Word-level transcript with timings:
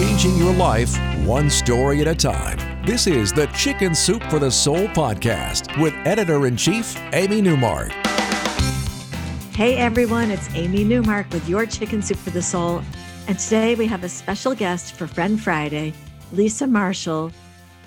Changing 0.00 0.34
your 0.38 0.54
life 0.54 0.98
one 1.26 1.50
story 1.50 2.00
at 2.00 2.08
a 2.08 2.14
time. 2.14 2.56
This 2.86 3.06
is 3.06 3.34
the 3.34 3.44
Chicken 3.48 3.94
Soup 3.94 4.22
for 4.30 4.38
the 4.38 4.50
Soul 4.50 4.88
podcast 4.88 5.78
with 5.78 5.92
editor 6.06 6.46
in 6.46 6.56
chief, 6.56 6.96
Amy 7.12 7.42
Newmark. 7.42 7.90
Hey 9.52 9.76
everyone, 9.76 10.30
it's 10.30 10.48
Amy 10.54 10.84
Newmark 10.84 11.28
with 11.32 11.46
your 11.50 11.66
Chicken 11.66 12.00
Soup 12.00 12.16
for 12.16 12.30
the 12.30 12.40
Soul. 12.40 12.82
And 13.28 13.38
today 13.38 13.74
we 13.74 13.86
have 13.88 14.02
a 14.02 14.08
special 14.08 14.54
guest 14.54 14.94
for 14.94 15.06
Friend 15.06 15.38
Friday, 15.38 15.92
Lisa 16.32 16.66
Marshall, 16.66 17.30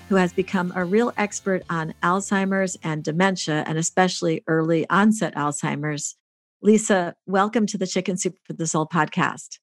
who 0.08 0.14
has 0.14 0.32
become 0.32 0.72
a 0.76 0.84
real 0.84 1.12
expert 1.16 1.64
on 1.68 1.94
Alzheimer's 2.04 2.78
and 2.84 3.02
dementia, 3.02 3.64
and 3.66 3.76
especially 3.76 4.44
early 4.46 4.88
onset 4.88 5.34
Alzheimer's. 5.34 6.14
Lisa, 6.62 7.16
welcome 7.26 7.66
to 7.66 7.76
the 7.76 7.88
Chicken 7.88 8.16
Soup 8.16 8.36
for 8.44 8.52
the 8.52 8.68
Soul 8.68 8.86
podcast. 8.86 9.58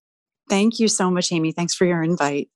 Thank 0.50 0.80
you 0.80 0.88
so 0.88 1.09
much, 1.09 1.31
Amy. 1.31 1.52
Thanks 1.52 1.73
for 1.73 1.86
your 1.86 2.03
invite. 2.03 2.50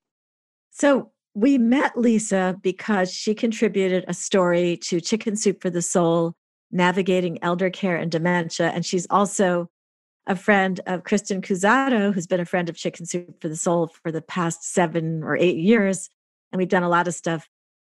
So, 0.71 1.11
we 1.35 1.57
met 1.57 1.97
Lisa 1.97 2.57
because 2.63 3.11
she 3.11 3.35
contributed 3.35 4.05
a 4.07 4.13
story 4.13 4.77
to 4.77 5.01
Chicken 5.01 5.35
Soup 5.35 5.61
for 5.61 5.69
the 5.69 5.81
Soul, 5.81 6.33
Navigating 6.71 7.43
Elder 7.43 7.69
Care 7.69 7.97
and 7.97 8.09
Dementia. 8.09 8.69
And 8.69 8.85
she's 8.85 9.05
also 9.09 9.69
a 10.27 10.35
friend 10.35 10.79
of 10.87 11.03
Kristen 11.03 11.41
Cusato, 11.41 12.13
who's 12.13 12.25
been 12.25 12.39
a 12.39 12.45
friend 12.45 12.69
of 12.69 12.77
Chicken 12.77 13.05
Soup 13.05 13.41
for 13.41 13.49
the 13.49 13.57
Soul 13.57 13.91
for 14.01 14.11
the 14.11 14.21
past 14.21 14.63
seven 14.63 15.23
or 15.23 15.35
eight 15.35 15.57
years. 15.57 16.09
And 16.51 16.57
we've 16.57 16.69
done 16.69 16.83
a 16.83 16.89
lot 16.89 17.07
of 17.07 17.13
stuff 17.13 17.49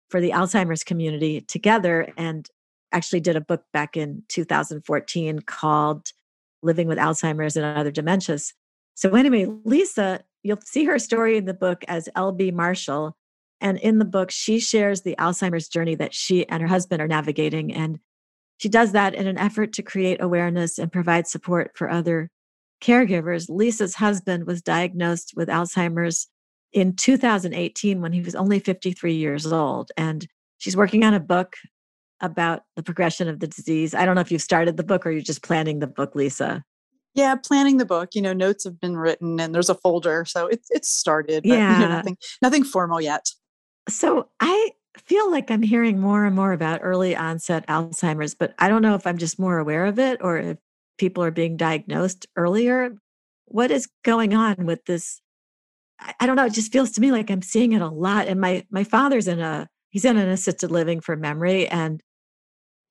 for 0.08 0.20
the 0.20 0.30
Alzheimer's 0.30 0.84
community 0.84 1.40
together 1.40 2.12
and 2.16 2.48
actually 2.92 3.20
did 3.20 3.36
a 3.36 3.40
book 3.40 3.64
back 3.72 3.96
in 3.96 4.22
2014 4.28 5.40
called 5.40 6.08
Living 6.62 6.86
with 6.86 6.98
Alzheimer's 6.98 7.56
and 7.56 7.66
Other 7.66 7.90
Dementias. 7.90 8.52
So, 8.94 9.14
anyway, 9.14 9.46
Lisa, 9.64 10.20
you'll 10.42 10.60
see 10.64 10.84
her 10.84 10.98
story 10.98 11.36
in 11.36 11.46
the 11.46 11.54
book 11.54 11.84
as 11.88 12.08
LB 12.16 12.52
Marshall. 12.52 13.16
And 13.60 13.78
in 13.78 13.98
the 13.98 14.04
book, 14.04 14.30
she 14.30 14.58
shares 14.58 15.02
the 15.02 15.14
Alzheimer's 15.18 15.68
journey 15.68 15.94
that 15.94 16.12
she 16.12 16.48
and 16.48 16.60
her 16.62 16.68
husband 16.68 17.00
are 17.00 17.08
navigating. 17.08 17.72
And 17.72 18.00
she 18.58 18.68
does 18.68 18.92
that 18.92 19.14
in 19.14 19.26
an 19.26 19.38
effort 19.38 19.72
to 19.74 19.82
create 19.82 20.20
awareness 20.20 20.78
and 20.78 20.92
provide 20.92 21.26
support 21.26 21.72
for 21.74 21.88
other 21.88 22.30
caregivers. 22.82 23.48
Lisa's 23.48 23.94
husband 23.94 24.46
was 24.46 24.62
diagnosed 24.62 25.32
with 25.36 25.48
Alzheimer's 25.48 26.26
in 26.72 26.96
2018 26.96 28.00
when 28.00 28.12
he 28.12 28.20
was 28.20 28.34
only 28.34 28.58
53 28.58 29.14
years 29.14 29.46
old. 29.46 29.92
And 29.96 30.26
she's 30.58 30.76
working 30.76 31.04
on 31.04 31.14
a 31.14 31.20
book 31.20 31.56
about 32.20 32.62
the 32.76 32.82
progression 32.82 33.28
of 33.28 33.40
the 33.40 33.46
disease. 33.46 33.94
I 33.94 34.04
don't 34.04 34.14
know 34.14 34.20
if 34.20 34.32
you've 34.32 34.42
started 34.42 34.76
the 34.76 34.84
book 34.84 35.06
or 35.06 35.10
you're 35.10 35.22
just 35.22 35.42
planning 35.42 35.78
the 35.78 35.86
book, 35.86 36.14
Lisa. 36.14 36.64
Yeah, 37.14 37.34
planning 37.36 37.76
the 37.76 37.84
book. 37.84 38.14
You 38.14 38.22
know, 38.22 38.32
notes 38.32 38.64
have 38.64 38.80
been 38.80 38.96
written, 38.96 39.38
and 39.38 39.54
there's 39.54 39.68
a 39.68 39.74
folder, 39.74 40.24
so 40.24 40.46
it's 40.46 40.68
it's 40.70 40.88
started. 40.88 41.42
But, 41.42 41.52
yeah, 41.54 41.80
you 41.80 41.88
know, 41.88 41.94
nothing 41.96 42.16
nothing 42.40 42.64
formal 42.64 43.00
yet. 43.00 43.30
So 43.88 44.28
I 44.40 44.70
feel 44.96 45.30
like 45.30 45.50
I'm 45.50 45.62
hearing 45.62 45.98
more 45.98 46.24
and 46.24 46.36
more 46.36 46.52
about 46.52 46.80
early 46.82 47.16
onset 47.16 47.66
Alzheimer's, 47.66 48.34
but 48.34 48.54
I 48.58 48.68
don't 48.68 48.82
know 48.82 48.94
if 48.94 49.06
I'm 49.06 49.18
just 49.18 49.38
more 49.38 49.58
aware 49.58 49.86
of 49.86 49.98
it 49.98 50.20
or 50.22 50.38
if 50.38 50.58
people 50.98 51.22
are 51.24 51.30
being 51.30 51.56
diagnosed 51.56 52.26
earlier. 52.36 52.94
What 53.46 53.70
is 53.70 53.88
going 54.04 54.34
on 54.34 54.66
with 54.66 54.84
this? 54.86 55.20
I 56.20 56.26
don't 56.26 56.36
know. 56.36 56.46
It 56.46 56.54
just 56.54 56.72
feels 56.72 56.90
to 56.92 57.00
me 57.00 57.12
like 57.12 57.30
I'm 57.30 57.42
seeing 57.42 57.72
it 57.72 57.82
a 57.82 57.88
lot. 57.88 58.26
And 58.28 58.40
my 58.40 58.66
my 58.70 58.84
father's 58.84 59.28
in 59.28 59.40
a 59.40 59.68
he's 59.90 60.04
in 60.04 60.16
an 60.16 60.28
assisted 60.28 60.70
living 60.70 61.00
for 61.00 61.16
memory, 61.16 61.68
and 61.68 62.02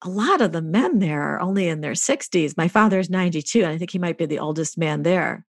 a 0.03 0.09
lot 0.09 0.41
of 0.41 0.51
the 0.51 0.61
men 0.61 0.99
there 0.99 1.21
are 1.21 1.41
only 1.41 1.67
in 1.67 1.81
their 1.81 1.93
60s. 1.93 2.57
My 2.57 2.67
father's 2.67 3.09
92, 3.09 3.59
and 3.59 3.69
I 3.69 3.77
think 3.77 3.91
he 3.91 3.99
might 3.99 4.17
be 4.17 4.25
the 4.25 4.39
oldest 4.39 4.77
man 4.77 5.03
there. 5.03 5.45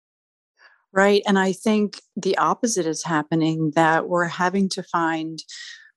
Right. 0.92 1.22
And 1.28 1.38
I 1.38 1.54
think 1.54 2.02
the 2.16 2.38
opposite 2.38 2.88
is 2.88 3.04
happening 3.04 3.74
that 3.76 4.10
we're 4.10 4.26
having 4.26 4.70
to 4.70 4.82
find 4.82 5.44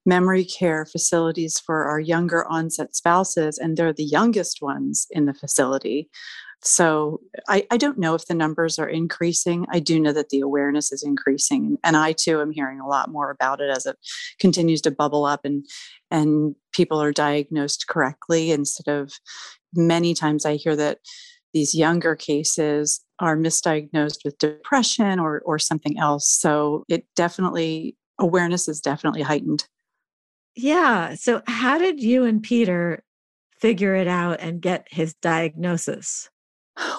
memory 0.04 0.44
care 0.44 0.84
facilities 0.84 1.58
for 1.58 1.84
our 1.84 2.00
younger 2.00 2.46
onset 2.48 2.94
spouses, 2.94 3.56
and 3.56 3.76
they're 3.76 3.92
the 3.92 4.04
youngest 4.04 4.60
ones 4.60 5.06
in 5.10 5.26
the 5.26 5.34
facility. 5.34 6.10
So 6.64 7.20
I, 7.48 7.66
I, 7.72 7.76
don't 7.76 7.98
know 7.98 8.14
if 8.14 8.26
the 8.26 8.34
numbers 8.34 8.78
are 8.78 8.88
increasing. 8.88 9.66
I 9.72 9.80
do 9.80 9.98
know 9.98 10.12
that 10.12 10.28
the 10.28 10.38
awareness 10.38 10.92
is 10.92 11.02
increasing. 11.02 11.76
And 11.82 11.96
I 11.96 12.12
too 12.12 12.40
am 12.40 12.52
hearing 12.52 12.78
a 12.78 12.86
lot 12.86 13.10
more 13.10 13.30
about 13.30 13.60
it 13.60 13.68
as 13.68 13.84
it 13.84 13.96
continues 14.38 14.80
to 14.82 14.92
bubble 14.92 15.24
up 15.24 15.40
and 15.44 15.66
and 16.10 16.54
people 16.72 17.02
are 17.02 17.12
diagnosed 17.12 17.88
correctly 17.88 18.52
instead 18.52 18.88
of 18.88 19.12
many 19.74 20.14
times 20.14 20.46
I 20.46 20.54
hear 20.54 20.76
that 20.76 20.98
these 21.52 21.74
younger 21.74 22.14
cases 22.14 23.04
are 23.18 23.36
misdiagnosed 23.36 24.18
with 24.24 24.38
depression 24.38 25.18
or 25.18 25.42
or 25.44 25.58
something 25.58 25.98
else. 25.98 26.28
So 26.28 26.84
it 26.88 27.06
definitely 27.16 27.96
awareness 28.20 28.68
is 28.68 28.80
definitely 28.80 29.22
heightened. 29.22 29.66
Yeah. 30.54 31.14
So 31.14 31.42
how 31.48 31.78
did 31.78 32.00
you 32.00 32.24
and 32.24 32.40
Peter 32.40 33.02
figure 33.58 33.96
it 33.96 34.06
out 34.06 34.40
and 34.40 34.60
get 34.60 34.86
his 34.90 35.14
diagnosis? 35.14 36.28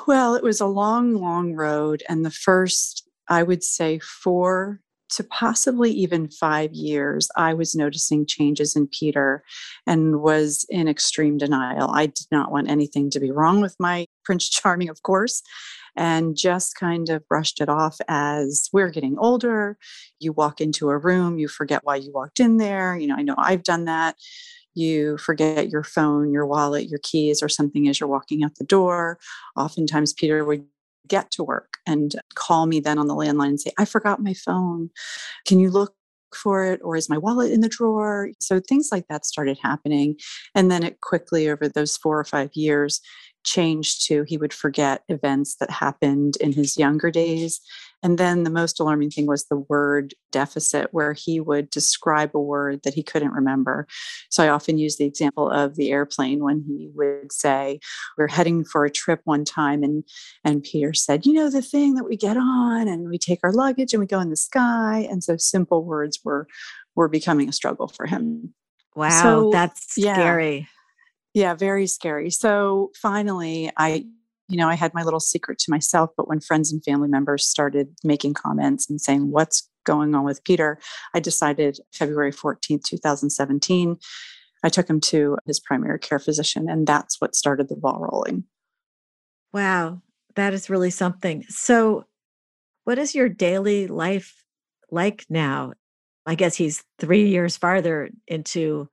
Well, 0.08 0.36
it 0.36 0.44
was 0.44 0.62
a 0.62 0.66
long, 0.66 1.16
long 1.16 1.54
road. 1.54 2.04
And 2.10 2.26
the 2.26 2.32
first, 2.32 3.08
I 3.30 3.44
would 3.44 3.64
say, 3.64 4.00
four 4.00 4.80
to 5.12 5.24
possibly 5.24 5.92
even 5.92 6.28
five 6.28 6.74
years, 6.74 7.30
I 7.36 7.54
was 7.54 7.76
noticing 7.76 8.26
changes 8.26 8.76
in 8.76 8.88
Peter 8.88 9.44
and 9.86 10.22
was 10.22 10.66
in 10.70 10.88
extreme 10.88 11.38
denial. 11.38 11.92
I 11.92 12.08
did 12.08 12.26
not 12.32 12.52
want 12.52 12.70
anything 12.70 13.10
to 13.12 13.20
be 13.20 13.32
wrong 13.32 13.62
with 13.62 13.76
my 13.80 14.08
Prince 14.26 14.50
Charming, 14.50 14.90
of 14.90 15.04
course, 15.04 15.44
and 15.96 16.36
just 16.36 16.76
kind 16.76 17.10
of 17.10 17.28
brushed 17.28 17.62
it 17.62 17.70
off 17.70 17.98
as 18.08 18.70
we're 18.74 18.90
getting 18.90 19.18
older. 19.20 19.78
You 20.20 20.34
walk 20.34 20.62
into 20.62 20.90
a 20.90 20.98
room, 20.98 21.38
you 21.38 21.48
forget 21.48 21.82
why 21.84 21.98
you 21.98 22.12
walked 22.12 22.40
in 22.40 22.58
there. 22.58 22.96
You 22.98 23.08
know, 23.08 23.16
I 23.16 23.22
know 23.22 23.36
I've 23.38 23.64
done 23.64 23.86
that 23.86 24.16
you 24.76 25.18
forget 25.18 25.70
your 25.70 25.84
phone, 25.84 26.32
your 26.32 26.46
wallet, 26.46 26.88
your 26.88 27.00
keys, 27.04 27.42
or 27.42 27.50
something 27.50 27.88
as 27.88 28.00
you're 28.00 28.10
walking 28.10 28.44
out 28.44 28.56
the 28.56 28.66
door. 28.66 29.20
Oftentimes, 29.56 30.14
Peter 30.14 30.44
would 30.44 30.66
get 31.08 31.32
to 31.32 31.44
work 31.44 31.78
and 31.86 32.16
call 32.36 32.66
me 32.66 32.80
then 32.80 32.98
on 32.98 33.08
the 33.08 33.16
landline 33.16 33.50
and 33.50 33.62
say, 33.62 33.72
I 33.78 33.86
forgot 33.86 34.22
my 34.22 34.34
phone. 34.34 34.90
Can 35.46 35.60
you 35.60 35.70
look 35.70 35.94
for 36.34 36.64
it? 36.66 36.80
Or 36.84 36.96
is 36.96 37.10
my 37.10 37.18
wallet 37.18 37.52
in 37.52 37.62
the 37.62 37.70
drawer? 37.70 38.30
So 38.40 38.60
things 38.60 38.90
like 38.92 39.08
that 39.10 39.26
started 39.26 39.58
happening. 39.62 40.16
And 40.56 40.72
then 40.72 40.84
it 40.84 41.02
quickly, 41.02 41.50
over 41.50 41.68
those 41.68 41.98
four 41.98 42.20
or 42.20 42.24
five 42.24 42.52
years, 42.54 43.02
changed 43.44 44.08
to 44.08 44.24
he 44.24 44.38
would 44.38 44.54
forget 44.54 45.04
events 45.10 45.56
that 45.60 45.70
happened 45.70 46.38
in 46.38 46.54
his 46.54 46.78
younger 46.78 47.12
days. 47.12 47.60
And 48.04 48.18
then 48.18 48.44
the 48.44 48.50
most 48.50 48.80
alarming 48.80 49.12
thing 49.12 49.26
was 49.26 49.46
the 49.46 49.58
word 49.58 50.14
deficit, 50.32 50.90
where 50.92 51.14
he 51.14 51.40
would 51.40 51.70
describe 51.70 52.32
a 52.36 52.40
word 52.40 52.82
that 52.84 52.94
he 52.94 53.02
couldn't 53.02 53.32
remember. 53.32 53.88
So 54.30 54.44
I 54.44 54.50
often 54.50 54.78
use 54.78 54.98
the 54.98 55.06
example 55.06 55.50
of 55.50 55.76
the 55.76 55.92
airplane 55.92 56.44
when 56.44 56.64
he 56.68 56.90
would 56.94 57.32
say, 57.32 57.80
We're 58.18 58.28
heading 58.28 58.66
for 58.66 58.84
a 58.86 58.92
trip 58.92 59.22
one 59.24 59.46
time, 59.46 59.84
and, 59.84 60.04
and 60.44 60.62
Peter 60.64 60.94
said, 60.94 61.26
You 61.26 61.34
know, 61.34 61.50
the 61.50 61.62
thing 61.62 61.96
that 61.96 62.04
we 62.04 62.18
get 62.18 62.38
on 62.38 62.88
and 62.88 63.10
we 63.10 63.18
take 63.18 63.40
our 63.44 63.54
luggage 63.54 63.94
and 63.94 64.02
we 64.02 64.08
go 64.08 64.20
in 64.20 64.30
the 64.30 64.36
sky. 64.36 65.08
And 65.10 65.24
so 65.24 65.38
simple 65.38 65.84
words 65.84 66.20
were 66.24 66.48
were 66.96 67.08
becoming 67.08 67.50
a 67.50 67.54
struggle 67.54 67.88
for 67.88 68.06
him. 68.06 68.54
Wow, 68.96 69.22
so, 69.24 69.50
that's 69.52 69.94
scary. 69.94 70.68
Yeah, 71.34 71.50
yeah, 71.50 71.54
very 71.56 71.88
scary. 71.88 72.30
So 72.30 72.92
finally, 73.02 73.72
I, 73.76 74.06
you 74.48 74.58
know, 74.58 74.70
I 74.70 74.76
had 74.76 74.94
my 74.94 75.04
little 75.04 75.20
secret 75.20 75.60
to 75.60 75.72
myself. 75.72 76.10
But 76.18 76.28
when 76.28 76.40
friends 76.40 76.72
and 76.72 76.84
family 76.84 77.08
members 77.08 77.46
started 77.46 77.90
making 78.04 78.34
comments 78.34 78.90
and 78.90 79.00
saying, 79.00 79.32
What's 79.32 79.70
going 79.86 80.16
on 80.16 80.24
with 80.24 80.44
Peter? 80.44 80.80
I 81.14 81.20
decided 81.20 81.80
February 81.94 82.32
14th, 82.32 82.84
2017, 82.84 83.98
I 84.64 84.70
took 84.70 84.90
him 84.90 85.02
to 85.02 85.38
his 85.46 85.60
primary 85.60 86.00
care 86.00 86.20
physician. 86.20 86.70
And 86.70 86.88
that's 86.88 87.20
what 87.20 87.36
started 87.36 87.68
the 87.68 87.76
ball 87.76 88.00
rolling. 88.00 88.46
Wow, 89.52 90.02
that 90.36 90.54
is 90.54 90.70
really 90.70 90.90
something. 90.90 91.44
So, 91.50 92.06
what 92.86 92.98
is 92.98 93.16
your 93.16 93.30
daily 93.30 93.88
life 93.88 94.44
like 94.92 95.26
now? 95.30 95.74
I 96.26 96.36
guess 96.36 96.56
he's 96.56 96.84
three 97.00 97.28
years 97.28 97.58
farther 97.58 98.10
into 98.28 98.90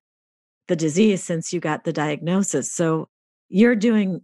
the 0.68 0.76
disease 0.76 1.22
since 1.22 1.52
you 1.52 1.60
got 1.60 1.84
the 1.84 1.92
diagnosis. 1.92 2.72
So 2.72 3.08
you're 3.48 3.76
doing 3.76 4.22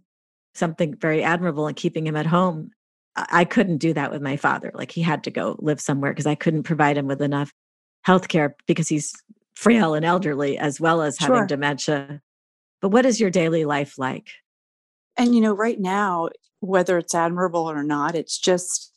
something 0.57 0.95
very 0.95 1.23
admirable 1.23 1.67
in 1.67 1.75
keeping 1.75 2.07
him 2.07 2.15
at 2.15 2.25
home. 2.25 2.71
I 3.15 3.45
couldn't 3.45 3.77
do 3.77 3.93
that 3.93 4.11
with 4.11 4.21
my 4.21 4.37
father. 4.37 4.71
Like 4.73 4.91
he 4.91 5.01
had 5.01 5.23
to 5.23 5.31
go 5.31 5.55
live 5.59 5.81
somewhere 5.81 6.11
because 6.11 6.27
I 6.27 6.35
couldn't 6.35 6.63
provide 6.63 6.97
him 6.97 7.07
with 7.07 7.21
enough 7.21 7.51
health 8.03 8.27
care 8.27 8.55
because 8.67 8.87
he's 8.87 9.13
frail 9.55 9.95
and 9.95 10.05
elderly 10.05 10.57
as 10.57 10.79
well 10.79 11.01
as 11.01 11.17
having 11.17 11.37
sure. 11.37 11.47
dementia. 11.47 12.21
But 12.81 12.89
what 12.89 13.05
is 13.05 13.19
your 13.19 13.31
daily 13.31 13.65
life 13.65 13.97
like? 13.97 14.29
And, 15.17 15.33
you 15.33 15.41
know, 15.41 15.53
right 15.53 15.79
now, 15.79 16.29
whether 16.59 16.97
it's 16.99 17.15
admirable 17.15 17.69
or 17.69 17.83
not, 17.83 18.13
it's 18.13 18.37
just 18.37 18.93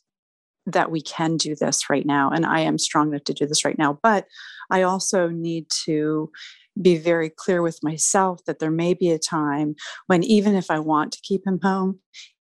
that 0.67 0.91
we 0.91 1.01
can 1.01 1.37
do 1.37 1.55
this 1.55 1.89
right 1.89 2.05
now. 2.05 2.29
And 2.29 2.45
I 2.45 2.59
am 2.59 2.77
strong 2.77 3.09
enough 3.09 3.23
to 3.23 3.33
do 3.33 3.47
this 3.47 3.65
right 3.65 3.77
now. 3.77 3.97
But 4.03 4.27
I 4.69 4.83
also 4.83 5.29
need 5.29 5.65
to 5.85 6.31
be 6.79 6.97
very 6.97 7.29
clear 7.29 7.61
with 7.61 7.79
myself 7.83 8.43
that 8.45 8.59
there 8.59 8.71
may 8.71 8.93
be 8.93 9.09
a 9.09 9.19
time 9.19 9.75
when, 10.07 10.23
even 10.23 10.55
if 10.55 10.69
I 10.69 10.79
want 10.79 11.11
to 11.13 11.21
keep 11.21 11.45
him 11.45 11.59
home, 11.61 11.99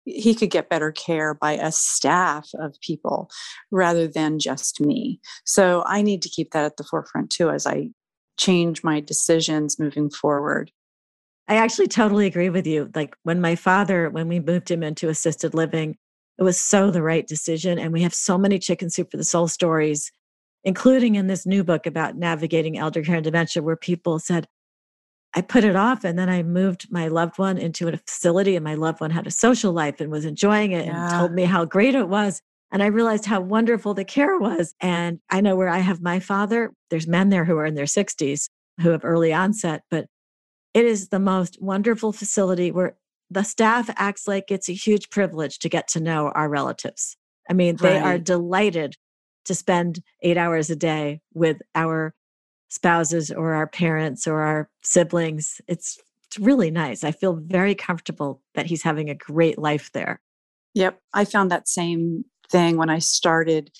he 0.04 0.34
could 0.34 0.50
get 0.50 0.68
better 0.68 0.90
care 0.90 1.34
by 1.34 1.52
a 1.52 1.70
staff 1.70 2.48
of 2.58 2.74
people 2.80 3.30
rather 3.70 4.08
than 4.08 4.38
just 4.38 4.80
me. 4.80 5.20
So 5.44 5.84
I 5.86 6.02
need 6.02 6.22
to 6.22 6.28
keep 6.28 6.50
that 6.52 6.64
at 6.64 6.76
the 6.76 6.84
forefront 6.84 7.30
too 7.30 7.50
as 7.50 7.66
I 7.66 7.90
change 8.38 8.82
my 8.82 9.00
decisions 9.00 9.78
moving 9.78 10.10
forward. 10.10 10.72
I 11.48 11.56
actually 11.56 11.88
totally 11.88 12.26
agree 12.26 12.50
with 12.50 12.66
you. 12.66 12.90
Like 12.94 13.14
when 13.22 13.40
my 13.40 13.54
father, 13.54 14.10
when 14.10 14.28
we 14.28 14.40
moved 14.40 14.70
him 14.70 14.82
into 14.82 15.08
assisted 15.08 15.54
living, 15.54 15.96
it 16.38 16.42
was 16.42 16.60
so 16.60 16.90
the 16.90 17.02
right 17.02 17.26
decision. 17.26 17.78
And 17.78 17.92
we 17.92 18.02
have 18.02 18.14
so 18.14 18.38
many 18.38 18.58
chicken 18.58 18.90
soup 18.90 19.10
for 19.10 19.16
the 19.16 19.24
soul 19.24 19.48
stories, 19.48 20.10
including 20.64 21.14
in 21.14 21.26
this 21.26 21.46
new 21.46 21.64
book 21.64 21.86
about 21.86 22.16
navigating 22.16 22.78
elder 22.78 23.02
care 23.02 23.16
and 23.16 23.24
dementia, 23.24 23.62
where 23.62 23.76
people 23.76 24.18
said, 24.18 24.46
I 25.34 25.40
put 25.40 25.64
it 25.64 25.76
off 25.76 26.04
and 26.04 26.18
then 26.18 26.28
I 26.28 26.42
moved 26.42 26.88
my 26.90 27.08
loved 27.08 27.38
one 27.38 27.56
into 27.56 27.88
a 27.88 27.96
facility 27.96 28.54
and 28.54 28.64
my 28.64 28.74
loved 28.74 29.00
one 29.00 29.10
had 29.10 29.26
a 29.26 29.30
social 29.30 29.72
life 29.72 30.00
and 30.00 30.10
was 30.10 30.24
enjoying 30.24 30.72
it 30.72 30.86
yeah. 30.86 31.04
and 31.04 31.10
told 31.10 31.32
me 31.32 31.44
how 31.44 31.64
great 31.64 31.94
it 31.94 32.08
was. 32.08 32.42
And 32.70 32.82
I 32.82 32.86
realized 32.86 33.24
how 33.24 33.40
wonderful 33.40 33.94
the 33.94 34.04
care 34.04 34.38
was. 34.38 34.74
And 34.80 35.20
I 35.30 35.40
know 35.40 35.56
where 35.56 35.68
I 35.68 35.78
have 35.78 36.02
my 36.02 36.20
father, 36.20 36.72
there's 36.90 37.06
men 37.06 37.30
there 37.30 37.44
who 37.44 37.56
are 37.56 37.66
in 37.66 37.74
their 37.74 37.86
60s 37.86 38.48
who 38.80 38.90
have 38.90 39.04
early 39.04 39.32
onset, 39.32 39.82
but 39.90 40.06
it 40.74 40.84
is 40.84 41.08
the 41.08 41.18
most 41.18 41.60
wonderful 41.60 42.12
facility 42.12 42.70
where 42.70 42.96
the 43.30 43.42
staff 43.42 43.90
acts 43.96 44.28
like 44.28 44.50
it's 44.50 44.68
a 44.68 44.74
huge 44.74 45.10
privilege 45.10 45.58
to 45.60 45.68
get 45.68 45.88
to 45.88 46.00
know 46.00 46.30
our 46.34 46.48
relatives. 46.48 47.16
I 47.48 47.54
mean, 47.54 47.76
right. 47.76 47.90
they 47.90 47.98
are 47.98 48.18
delighted 48.18 48.96
to 49.44 49.54
spend 49.54 50.02
eight 50.22 50.36
hours 50.36 50.70
a 50.70 50.76
day 50.76 51.20
with 51.34 51.60
our 51.74 52.14
spouses 52.68 53.30
or 53.30 53.54
our 53.54 53.66
parents 53.66 54.26
or 54.26 54.40
our 54.40 54.70
siblings. 54.82 55.60
It's, 55.68 55.98
it's 56.26 56.38
really 56.38 56.70
nice. 56.70 57.04
I 57.04 57.12
feel 57.12 57.34
very 57.34 57.74
comfortable 57.74 58.40
that 58.54 58.66
he's 58.66 58.82
having 58.82 59.10
a 59.10 59.14
great 59.14 59.58
life 59.58 59.90
there. 59.92 60.20
Yep. 60.74 60.98
I 61.12 61.24
found 61.24 61.50
that 61.50 61.68
same 61.68 62.24
thing 62.50 62.76
when 62.76 62.88
I 62.88 62.98
started 62.98 63.70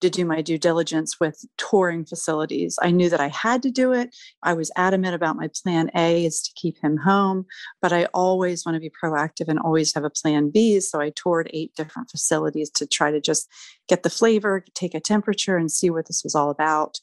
to 0.00 0.10
do 0.10 0.24
my 0.24 0.42
due 0.42 0.58
diligence 0.58 1.18
with 1.20 1.44
touring 1.56 2.04
facilities. 2.04 2.78
I 2.82 2.90
knew 2.90 3.08
that 3.10 3.20
I 3.20 3.28
had 3.28 3.62
to 3.62 3.70
do 3.70 3.92
it. 3.92 4.14
I 4.42 4.54
was 4.54 4.70
adamant 4.76 5.14
about 5.14 5.36
my 5.36 5.48
plan 5.62 5.90
A 5.94 6.24
is 6.24 6.42
to 6.42 6.52
keep 6.54 6.76
him 6.82 6.96
home, 6.96 7.46
but 7.80 7.92
I 7.92 8.06
always 8.06 8.64
want 8.64 8.76
to 8.76 8.80
be 8.80 8.90
proactive 8.90 9.48
and 9.48 9.58
always 9.58 9.94
have 9.94 10.04
a 10.04 10.10
plan 10.10 10.50
B. 10.50 10.80
So 10.80 11.00
I 11.00 11.10
toured 11.10 11.50
eight 11.52 11.74
different 11.74 12.10
facilities 12.10 12.70
to 12.70 12.86
try 12.86 13.10
to 13.10 13.20
just 13.20 13.48
get 13.88 14.02
the 14.02 14.10
flavor, 14.10 14.64
take 14.74 14.94
a 14.94 15.00
temperature, 15.00 15.56
and 15.56 15.70
see 15.70 15.90
what 15.90 16.06
this 16.06 16.22
was 16.24 16.34
all 16.34 16.50
about. 16.50 16.98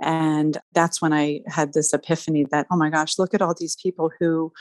And 0.00 0.58
that's 0.72 1.02
when 1.02 1.12
I 1.12 1.40
had 1.46 1.72
this 1.72 1.92
epiphany 1.92 2.46
that, 2.50 2.66
oh 2.70 2.76
my 2.76 2.90
gosh, 2.90 3.18
look 3.18 3.34
at 3.34 3.42
all 3.42 3.54
these 3.58 3.76
people 3.76 4.10
who 4.18 4.52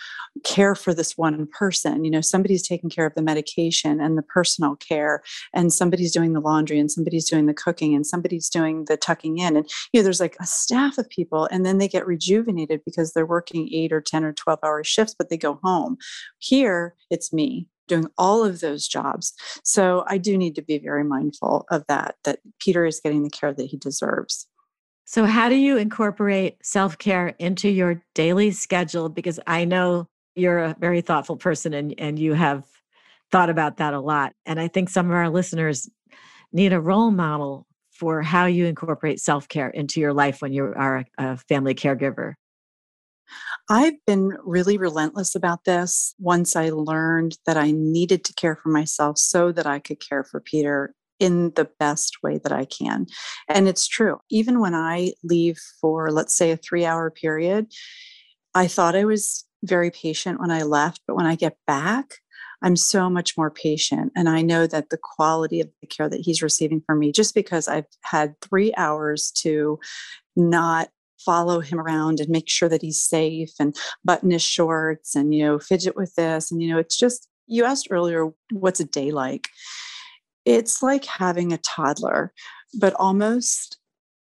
care 0.44 0.75
for 0.75 0.94
this 0.94 1.18
one 1.18 1.47
person. 1.47 2.03
You 2.03 2.12
know, 2.12 2.21
somebody's 2.21 2.68
taking 2.68 2.89
care 2.89 3.06
of 3.06 3.15
the 3.15 3.21
medication 3.21 4.01
and 4.01 4.18
the 4.18 4.21
personal 4.21 4.75
care, 4.75 5.24
and 5.53 5.71
somebody's 5.71 6.12
doing 6.12 6.33
the 6.33 6.41
laundry, 6.41 6.80
and 6.80 6.91
somebody's 6.91 7.30
doing 7.30 7.45
the 7.45 7.53
cooking, 7.53 7.95
and 7.95 8.06
somebody's 8.06 8.50
doing 8.50 8.86
the 8.86 8.97
tucking 8.97 9.38
in. 9.38 9.56
And, 9.56 9.69
you 9.94 10.00
know, 10.00 10.03
there's 10.03 10.19
like 10.19 10.36
a 10.39 10.45
staff 10.45 10.97
of 10.97 11.09
people, 11.09 11.47
and 11.51 11.65
then 11.65 11.77
they 11.77 11.88
get 11.88 12.06
rejuvenated 12.06 12.81
because 12.83 13.13
they're 13.13 13.25
working 13.25 13.69
eight 13.71 13.94
or 13.94 14.01
10 14.01 14.24
or 14.24 14.33
12 14.33 14.59
hour 14.63 14.83
shifts, 14.83 15.15
but 15.18 15.30
they 15.30 15.38
go 15.38 15.59
home. 15.63 15.97
Here, 16.39 16.95
it's 17.09 17.31
me 17.31 17.68
doing 17.88 18.07
all 18.18 18.45
of 18.45 18.62
those 18.62 18.88
jobs. 18.88 19.33
So 19.63 20.03
I 20.07 20.18
do 20.18 20.38
need 20.38 20.56
to 20.56 20.62
be 20.62 20.77
very 20.77 21.03
mindful 21.03 21.65
of 21.71 21.86
that, 21.88 22.15
that 22.24 22.39
Peter 22.59 22.86
is 22.86 23.01
getting 23.01 23.24
the 23.24 23.30
care 23.30 23.53
that 23.53 23.65
he 23.65 23.77
deserves. 23.77 24.47
So, 25.10 25.26
how 25.26 25.50
do 25.50 25.56
you 25.56 25.76
incorporate 25.76 26.64
self 26.64 27.00
care 27.00 27.30
into 27.40 27.68
your 27.68 28.04
daily 28.14 28.52
schedule? 28.52 29.10
Because 29.10 29.40
I 29.48 29.66
know 29.66 30.08
you're 30.36 30.60
a 30.60 30.76
very 30.80 31.02
thoughtful 31.02 31.36
person 31.36 31.74
and, 31.74 31.96
and 31.98 32.20
you 32.20 32.36
have 32.36 32.64
thought 33.32 33.50
about 33.50 33.78
that 33.78 33.96
a 33.96 34.00
lot. 34.00 34.34
And 34.46 34.60
I 34.60 34.68
think 34.68 34.88
some 34.88 35.08
of 35.08 35.14
our 35.14 35.32
listeners 35.32 35.90
need 36.54 36.74
a 36.74 36.80
role 36.80 37.10
model 37.10 37.66
for 37.90 38.22
how 38.22 38.46
you 38.46 38.68
incorporate 38.68 39.20
self 39.20 39.48
care 39.48 39.72
into 39.72 40.00
your 40.00 40.14
life 40.14 40.44
when 40.44 40.54
you 40.54 40.66
are 40.76 41.04
a 41.18 41.38
family 41.38 41.74
caregiver. 41.74 42.36
I've 43.68 44.06
been 44.06 44.38
really 44.44 44.78
relentless 44.78 45.34
about 45.34 45.66
this 45.66 46.14
once 46.20 46.56
I 46.56 46.70
learned 46.70 47.40
that 47.48 47.58
I 47.58 47.72
needed 47.72 48.24
to 48.26 48.34
care 48.34 48.56
for 48.56 48.70
myself 48.70 49.18
so 49.18 49.52
that 49.54 49.66
I 49.66 49.80
could 49.80 50.08
care 50.08 50.24
for 50.24 50.40
Peter 50.40 50.94
in 51.19 51.51
the 51.56 51.69
best 51.80 52.18
way 52.24 52.39
that 52.44 52.51
I 52.51 52.66
can. 52.66 53.07
And 53.48 53.68
it's 53.68 53.88
true. 53.88 54.19
Even 54.30 54.60
when 54.60 54.74
I 54.74 55.13
leave 55.24 55.57
for, 55.81 56.12
let's 56.12 56.36
say, 56.36 56.51
a 56.51 56.57
three 56.57 56.86
hour 56.86 57.12
period, 57.12 57.68
I 58.56 58.68
thought 58.68 58.95
I 58.95 59.06
was 59.06 59.45
very 59.63 59.92
patient 59.92 60.39
when 60.39 60.51
I 60.51 60.63
left, 60.63 61.01
but 61.06 61.16
when 61.16 61.25
I 61.25 61.36
get 61.36 61.57
back, 61.68 62.16
I'm 62.62 62.75
so 62.75 63.10
much 63.10 63.38
more 63.38 63.51
patient. 63.51 64.12
And 64.16 64.27
I 64.27 64.42
know 64.42 64.68
that 64.68 64.89
the 64.89 65.00
quality 65.01 65.62
of 65.62 65.69
the 65.81 65.88
care 65.88 66.10
that 66.10 66.21
he's 66.21 66.42
receiving 66.42 66.81
from 66.86 67.00
me, 67.00 67.12
just 67.12 67.33
because 67.33 67.68
I've 67.68 67.86
had 68.04 68.36
three 68.42 68.74
hours 68.75 69.31
to 69.38 69.80
not 70.36 70.89
follow 71.25 71.60
him 71.60 71.80
around 71.80 72.19
and 72.19 72.30
make 72.30 72.50
sure 72.50 72.69
that 72.69 72.81
he's 72.81 73.00
safe 73.00 73.51
and 73.60 73.75
button 74.04 74.31
his 74.31 74.42
shorts 74.42 75.15
and, 75.15 75.33
you 75.33 75.45
know, 75.45 75.60
fidget 75.60 75.95
with 75.95 76.15
this. 76.15 76.51
And, 76.51 76.62
you 76.62 76.69
know, 76.69 76.80
it's 76.80 76.98
just, 76.98 77.27
you 77.48 77.65
asked 77.65 77.88
earlier, 77.92 78.30
what's 78.51 78.80
a 78.80 78.86
day 78.86 79.12
like? 79.12 79.50
It's 80.50 80.81
like 80.81 81.06
having 81.06 81.54
a 81.54 81.57
toddler, 81.60 82.34
but 82.80 82.94
almost 82.96 83.78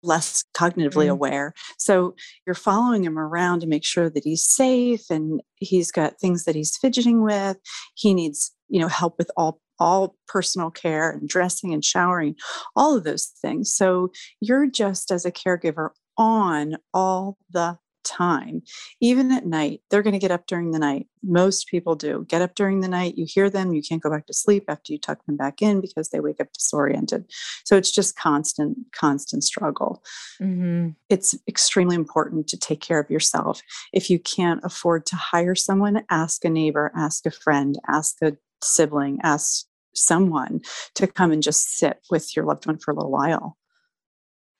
less 0.04 0.44
cognitively 0.56 1.08
mm. 1.08 1.12
aware. 1.12 1.54
So 1.78 2.16
you're 2.46 2.56
following 2.56 3.04
him 3.04 3.18
around 3.18 3.62
to 3.62 3.68
make 3.68 3.86
sure 3.86 4.10
that 4.10 4.24
he's 4.24 4.46
safe 4.46 5.10
and 5.10 5.42
he's 5.56 5.92
got 5.92 6.20
things 6.20 6.46
that 6.46 6.56
he's 6.56 6.78
fidgeting 6.78 7.22
with. 7.24 7.58
He 7.96 8.14
needs, 8.14 8.52
you 8.68 8.80
know, 8.80 8.88
help 8.88 9.18
with 9.18 9.32
all 9.38 9.60
all 9.78 10.16
personal 10.30 10.72
care 10.72 11.12
and 11.12 11.28
dressing 11.28 11.74
and 11.74 11.84
showering, 11.84 12.34
all 12.78 12.96
of 12.96 13.04
those 13.04 13.26
things. 13.42 13.74
So 13.74 14.10
you're 14.40 14.68
just 14.68 15.12
as 15.12 15.26
a 15.26 15.32
caregiver 15.34 15.90
on 16.18 16.78
all 16.94 17.38
the 17.52 17.78
time, 18.06 18.62
even 19.02 19.32
at 19.32 19.46
night. 19.46 19.82
They're 19.90 20.04
going 20.04 20.14
to 20.14 20.20
get 20.20 20.32
up 20.32 20.48
during 20.48 20.72
the 20.72 20.80
night. 20.80 21.08
Most 21.24 21.68
people 21.68 21.96
do 21.96 22.26
get 22.30 22.42
up 22.42 22.56
during 22.56 22.80
the 22.80 22.88
night. 22.88 23.18
You 23.18 23.26
hear 23.28 23.50
them. 23.50 23.74
You 23.74 23.82
can't 23.82 24.02
go 24.02 24.10
back 24.10 24.28
to 24.28 24.34
sleep 24.34 24.66
after 24.68 24.94
you 24.94 25.00
tuck 25.00 25.26
them 25.26 25.36
back 25.36 25.62
in 25.62 25.82
because 25.82 26.10
they 26.10 26.20
wake 26.20 26.40
up 26.40 26.54
disoriented. 26.54 27.26
So 27.66 27.76
it's 27.76 27.92
just 27.92 28.16
constant, 28.16 28.78
constant 28.94 29.44
struggle. 29.44 30.04
Mm-hmm. 30.42 30.90
It's 31.10 31.36
extremely 31.48 31.96
important 31.96 32.48
to 32.50 32.58
take 32.58 32.80
care 32.80 33.00
of 33.00 33.10
yourself. 33.10 33.62
If 33.92 34.10
you 34.10 34.20
can't 34.20 34.62
afford 34.64 35.06
to 35.08 35.16
hire 35.16 35.56
someone, 35.56 36.04
ask 36.10 36.46
a 36.46 36.50
neighbor, 36.50 36.92
ask 36.96 37.26
a 37.26 37.32
friend, 37.32 37.78
ask 37.88 38.22
a 38.22 38.38
sibling, 38.62 39.20
ask 39.24 39.66
someone 39.94 40.62
to 40.94 41.08
come 41.08 41.32
and 41.32 41.42
just 41.42 41.78
sit 41.78 42.00
with 42.12 42.36
your 42.36 42.46
loved 42.46 42.68
one 42.68 42.78
for 42.78 42.92
a 42.92 42.94
little 42.94 43.12
while. 43.12 43.58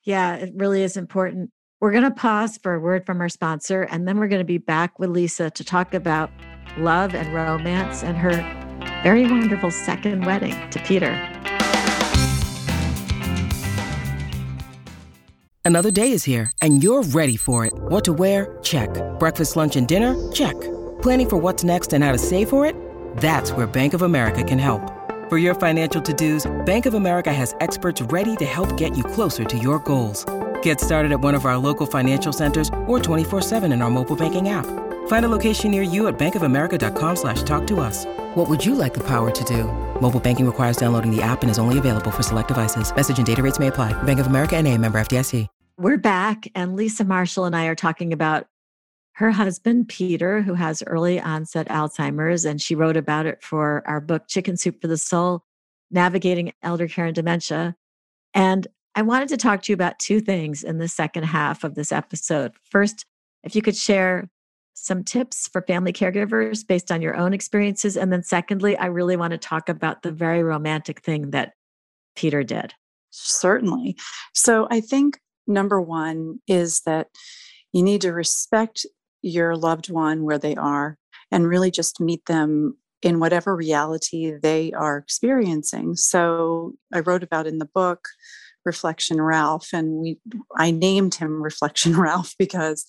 Yeah, 0.04 0.36
it 0.36 0.54
really 0.56 0.84
is 0.84 0.98
important. 0.98 1.52
We're 1.82 1.92
going 1.92 2.04
to 2.04 2.12
pause 2.12 2.58
for 2.58 2.74
a 2.74 2.80
word 2.80 3.06
from 3.06 3.20
our 3.20 3.28
sponsor, 3.28 3.84
and 3.84 4.08
then 4.08 4.18
we're 4.18 4.30
going 4.30 4.40
to 4.40 4.46
be 4.46 4.58
back 4.58 4.98
with 4.98 5.10
Lisa 5.10 5.50
to 5.52 5.64
talk 5.64 5.94
about 5.94 6.32
love 6.78 7.14
and 7.14 7.34
romance 7.34 8.02
and 8.02 8.16
her 8.18 8.32
very 9.04 9.24
wonderful 9.24 9.72
second 9.72 10.26
wedding 10.26 10.56
to 10.70 10.80
Peter. 10.80 11.12
Another 15.66 15.92
day 15.92 16.12
is 16.12 16.24
here, 16.24 16.50
and 16.62 16.82
you're 16.82 17.04
ready 17.04 17.36
for 17.36 17.66
it. 17.66 17.74
What 17.76 18.06
to 18.06 18.14
wear? 18.14 18.58
Check. 18.62 18.90
Breakfast, 19.20 19.56
lunch, 19.58 19.76
and 19.76 19.88
dinner? 19.88 20.16
Check. 20.32 20.56
Planning 21.02 21.30
for 21.30 21.38
what's 21.38 21.64
next 21.66 21.92
and 21.92 22.04
how 22.04 22.14
to 22.14 22.18
save 22.18 22.50
for 22.50 22.66
it? 22.66 22.76
That's 23.18 23.52
where 23.52 23.68
Bank 23.68 23.94
of 23.94 24.02
America 24.02 24.44
can 24.44 24.60
help. 24.60 24.94
For 25.28 25.38
your 25.40 25.56
financial 25.56 26.02
to 26.04 26.14
dos, 26.14 26.66
Bank 26.66 26.86
of 26.86 26.94
America 26.94 27.34
has 27.34 27.54
experts 27.60 28.02
ready 28.04 28.36
to 28.38 28.46
help 28.46 28.78
get 28.78 28.96
you 28.96 29.04
closer 29.04 29.44
to 29.44 29.58
your 29.58 29.80
goals. 29.80 30.24
Get 30.66 30.82
started 30.82 31.12
at 31.12 31.20
one 31.20 31.36
of 31.36 31.46
our 31.46 31.60
local 31.60 31.86
financial 31.86 32.34
centers 32.34 32.70
or 32.88 32.98
24-7 32.98 33.72
in 33.72 33.84
our 33.84 33.92
mobile 33.92 34.16
banking 34.16 34.50
app. 34.50 34.66
Find 35.06 35.24
a 35.24 35.30
location 35.30 35.70
near 35.70 35.84
you 35.84 36.08
at 36.08 36.18
bankofamerica.com 36.18 37.16
slash 37.18 37.44
talk 37.44 37.68
to 37.68 37.80
us. 37.80 38.06
What 38.34 38.50
would 38.50 38.66
you 38.66 38.74
like 38.74 38.96
the 38.96 39.04
power 39.04 39.30
to 39.30 39.44
do? 39.44 39.66
Mobile 40.02 40.20
banking 40.20 40.48
requires 40.48 40.78
downloading 40.78 41.16
the 41.16 41.22
app 41.22 41.44
and 41.44 41.52
is 41.52 41.60
only 41.60 41.78
available 41.78 42.10
for 42.10 42.24
select 42.24 42.48
devices. 42.48 42.96
Message 42.96 43.20
and 43.20 43.28
data 43.28 43.44
rates 43.44 43.60
may 43.60 43.68
apply. 43.68 43.94
Bank 44.04 44.20
of 44.20 44.26
America 44.26 44.58
and 44.58 44.68
a 44.68 44.76
member 44.76 44.98
FDIC. 45.00 45.48
We're 45.78 45.98
back 45.98 46.48
and 46.56 46.76
Lisa 46.76 47.04
Marshall 47.04 47.46
and 47.46 47.56
I 47.56 47.66
are 47.66 47.76
talking 47.76 48.12
about 48.12 48.48
her 49.18 49.30
husband, 49.30 49.88
Peter, 49.88 50.42
who 50.42 50.56
has 50.56 50.82
early 50.88 51.20
onset 51.20 51.68
Alzheimer's, 51.68 52.44
and 52.44 52.60
she 52.60 52.74
wrote 52.74 52.98
about 52.98 53.28
it 53.28 53.44
for 53.44 53.84
our 53.86 54.02
book, 54.02 54.24
Chicken 54.28 54.58
Soup 54.58 54.82
for 54.82 54.88
the 54.88 54.98
Soul 54.98 55.44
Navigating 55.92 56.54
Elder 56.64 56.88
Care 56.88 57.06
and 57.06 57.14
Dementia. 57.14 57.76
And 58.34 58.68
I 58.96 59.02
wanted 59.02 59.28
to 59.30 59.38
talk 59.38 59.62
to 59.64 59.72
you 59.72 59.74
about 59.74 60.00
two 60.00 60.22
things 60.22 60.64
in 60.64 60.78
the 60.78 60.88
second 60.88 61.24
half 61.24 61.64
of 61.64 61.76
this 61.76 61.92
episode. 61.92 62.54
First, 62.70 63.06
if 63.44 63.56
you 63.56 63.62
could 63.62 63.76
share 63.76 64.30
some 64.76 65.04
tips 65.04 65.48
for 65.48 65.62
family 65.62 65.94
caregivers 65.94 66.66
based 66.66 66.92
on 66.92 67.02
your 67.02 67.16
own 67.16 67.34
experiences. 67.34 67.98
And 67.98 68.12
then, 68.12 68.24
secondly, 68.24 68.78
I 68.78 68.88
really 68.88 69.16
want 69.16 69.32
to 69.32 69.38
talk 69.38 69.70
about 69.70 70.04
the 70.04 70.12
very 70.12 70.44
romantic 70.44 71.02
thing 71.02 71.32
that 71.32 71.54
Peter 72.16 72.44
did. 72.44 72.74
Certainly. 73.10 73.96
So, 74.34 74.68
I 74.70 74.82
think 74.82 75.20
number 75.48 75.82
one 75.82 76.40
is 76.48 76.82
that 76.82 77.08
you 77.72 77.82
need 77.84 78.02
to 78.02 78.12
respect 78.12 78.86
your 79.22 79.56
loved 79.56 79.90
one 79.90 80.24
where 80.24 80.38
they 80.38 80.56
are 80.56 80.98
and 81.32 81.48
really 81.48 81.72
just 81.72 82.00
meet 82.00 82.26
them 82.26 82.78
in 83.02 83.20
whatever 83.20 83.56
reality 83.56 84.34
they 84.42 84.72
are 84.74 84.98
experiencing. 84.98 85.96
So, 85.96 86.74
I 86.94 87.00
wrote 87.00 87.24
about 87.24 87.48
in 87.48 87.60
the 87.60 87.70
book 87.74 88.10
Reflection 88.66 89.22
Ralph, 89.22 89.70
and 89.74 90.00
we 90.02 90.20
I 90.58 90.72
named 90.72 91.16
him 91.16 91.42
Reflection 91.44 91.98
Ralph 91.98 92.36
because 92.38 92.86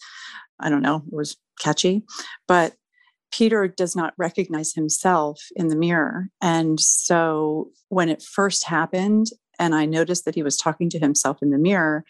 I 0.61 0.71
don't 0.71 0.83
know, 0.83 1.03
it 1.07 1.15
was 1.15 1.37
catchy, 1.61 2.03
but 2.49 2.75
Peter 3.33 3.69
does 3.69 3.95
not 3.95 4.15
recognize 4.17 4.73
himself 4.73 5.41
in 5.57 5.69
the 5.69 5.77
mirror. 5.77 6.29
And 6.41 6.81
so 6.81 7.71
when 7.89 8.09
it 8.09 8.23
first 8.23 8.65
happened, 8.65 9.27
and 9.59 9.75
I 9.75 9.85
noticed 9.85 10.25
that 10.25 10.35
he 10.35 10.43
was 10.43 10.57
talking 10.57 10.89
to 10.91 10.99
himself 10.99 11.39
in 11.43 11.51
the 11.51 11.59
mirror, 11.59 12.05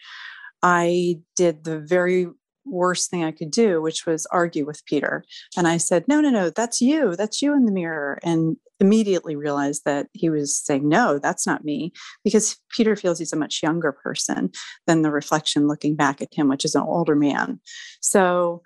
I 0.61 1.19
did 1.35 1.63
the 1.63 1.79
very 1.79 2.27
worst 2.69 3.09
thing 3.09 3.23
I 3.23 3.31
could 3.31 3.51
do, 3.51 3.81
which 3.81 4.05
was 4.05 4.25
argue 4.27 4.65
with 4.65 4.85
Peter. 4.85 5.23
And 5.55 5.67
I 5.67 5.77
said, 5.77 6.07
No, 6.07 6.21
no, 6.21 6.29
no, 6.29 6.49
that's 6.49 6.81
you. 6.81 7.15
That's 7.15 7.41
you 7.41 7.53
in 7.53 7.65
the 7.65 7.71
mirror. 7.71 8.19
And 8.23 8.57
immediately 8.79 9.35
realized 9.35 9.85
that 9.85 10.07
he 10.13 10.29
was 10.29 10.57
saying, 10.57 10.87
No, 10.87 11.19
that's 11.19 11.47
not 11.47 11.65
me, 11.65 11.91
because 12.23 12.57
Peter 12.75 12.95
feels 12.95 13.19
he's 13.19 13.33
a 13.33 13.37
much 13.37 13.61
younger 13.63 13.91
person 13.91 14.51
than 14.85 15.01
the 15.01 15.11
reflection 15.11 15.67
looking 15.67 15.95
back 15.95 16.21
at 16.21 16.33
him, 16.33 16.49
which 16.49 16.65
is 16.65 16.75
an 16.75 16.83
older 16.83 17.15
man. 17.15 17.59
So 18.01 18.61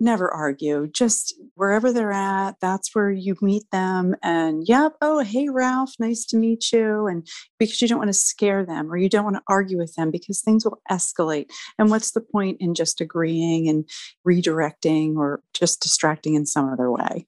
never 0.00 0.32
argue 0.32 0.86
just 0.88 1.34
wherever 1.54 1.92
they're 1.92 2.12
at 2.12 2.52
that's 2.60 2.94
where 2.94 3.10
you 3.10 3.36
meet 3.42 3.64
them 3.70 4.16
and 4.22 4.66
yep 4.66 4.94
oh 5.02 5.20
hey 5.20 5.48
ralph 5.48 5.92
nice 5.98 6.24
to 6.24 6.36
meet 6.36 6.72
you 6.72 7.06
and 7.06 7.26
because 7.58 7.80
you 7.82 7.88
don't 7.88 7.98
want 7.98 8.08
to 8.08 8.14
scare 8.14 8.64
them 8.64 8.90
or 8.90 8.96
you 8.96 9.08
don't 9.08 9.24
want 9.24 9.36
to 9.36 9.42
argue 9.46 9.76
with 9.76 9.94
them 9.94 10.10
because 10.10 10.40
things 10.40 10.64
will 10.64 10.80
escalate. 10.90 11.50
And 11.78 11.90
what's 11.90 12.12
the 12.12 12.20
point 12.20 12.56
in 12.60 12.74
just 12.74 13.00
agreeing 13.00 13.68
and 13.68 13.88
redirecting 14.26 15.16
or 15.16 15.42
just 15.54 15.80
distracting 15.80 16.34
in 16.34 16.46
some 16.46 16.68
other 16.68 16.90
way? 16.90 17.26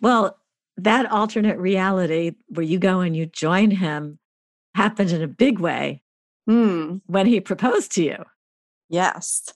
Well 0.00 0.38
that 0.78 1.10
alternate 1.10 1.58
reality 1.58 2.32
where 2.48 2.64
you 2.64 2.78
go 2.78 3.00
and 3.00 3.16
you 3.16 3.26
join 3.26 3.70
him 3.70 4.18
happened 4.74 5.10
in 5.10 5.22
a 5.22 5.28
big 5.28 5.58
way 5.58 6.02
mm. 6.48 7.00
when 7.06 7.26
he 7.26 7.40
proposed 7.40 7.92
to 7.92 8.02
you. 8.02 8.24
Yes 8.88 9.52